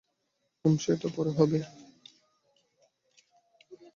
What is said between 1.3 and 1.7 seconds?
হবে।